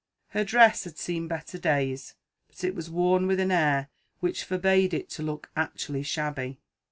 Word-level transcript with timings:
Her 0.29 0.43
dress 0.43 0.85
had 0.85 0.97
seen 0.97 1.27
better 1.27 1.59
days, 1.59 2.15
but 2.47 2.63
it 2.63 2.73
was 2.73 2.89
worn 2.89 3.27
with 3.27 3.39
an 3.39 3.51
air 3.51 3.89
which 4.19 4.43
forbade 4.43 4.95
it 4.95 5.11
to 5.11 5.21
look 5.21 5.51
actually 5.55 6.01
shabby. 6.01 6.59